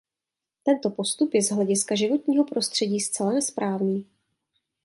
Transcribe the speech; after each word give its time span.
Tento 0.63 0.89
postup 0.89 1.33
je 1.33 1.43
z 1.43 1.51
hlediska 1.51 1.95
životního 1.95 2.45
prostředí 2.45 2.99
zcela 2.99 3.31
nesprávný. 3.31 4.05